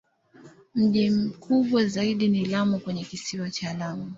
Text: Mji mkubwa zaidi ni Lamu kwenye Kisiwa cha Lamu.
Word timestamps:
Mji 0.75 1.09
mkubwa 1.09 1.85
zaidi 1.85 2.27
ni 2.27 2.45
Lamu 2.45 2.79
kwenye 2.79 3.03
Kisiwa 3.05 3.49
cha 3.49 3.73
Lamu. 3.73 4.09